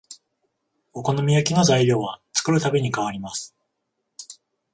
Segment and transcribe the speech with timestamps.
[0.93, 3.53] お好み焼きの材料は作るたびに変わります